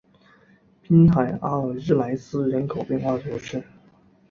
[0.81, 3.63] 滨海阿尔日莱斯人口变化图示